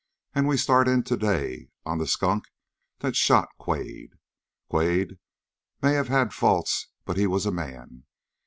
[0.33, 2.45] And we start in today on the skunk
[3.01, 4.13] that shot Quade.
[4.67, 5.19] Quade
[5.83, 8.05] may have had faults, but he was a man.